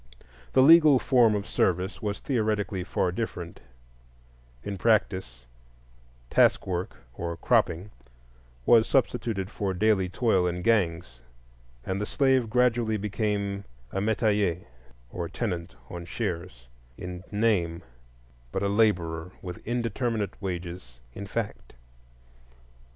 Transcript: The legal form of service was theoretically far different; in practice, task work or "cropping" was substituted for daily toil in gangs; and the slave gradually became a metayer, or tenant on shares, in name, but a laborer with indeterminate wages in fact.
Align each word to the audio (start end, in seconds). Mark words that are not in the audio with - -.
The 0.53 0.63
legal 0.63 0.97
form 0.97 1.35
of 1.35 1.45
service 1.45 2.01
was 2.01 2.19
theoretically 2.19 2.83
far 2.83 3.11
different; 3.11 3.59
in 4.63 4.79
practice, 4.79 5.45
task 6.31 6.65
work 6.65 6.95
or 7.13 7.37
"cropping" 7.37 7.91
was 8.65 8.87
substituted 8.87 9.51
for 9.51 9.75
daily 9.75 10.09
toil 10.09 10.47
in 10.47 10.63
gangs; 10.63 11.19
and 11.85 12.01
the 12.01 12.07
slave 12.07 12.49
gradually 12.49 12.97
became 12.97 13.63
a 13.91 14.01
metayer, 14.01 14.65
or 15.11 15.29
tenant 15.29 15.75
on 15.87 16.05
shares, 16.05 16.65
in 16.97 17.23
name, 17.31 17.83
but 18.51 18.63
a 18.63 18.69
laborer 18.69 19.31
with 19.43 19.59
indeterminate 19.67 20.33
wages 20.41 20.97
in 21.13 21.27
fact. 21.27 21.75